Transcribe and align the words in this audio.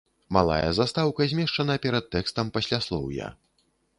Малая 0.35 0.69
застаўка 0.77 1.27
змешчана 1.33 1.75
перад 1.85 2.09
тэкстам 2.17 2.51
пасляслоўя. 2.57 3.27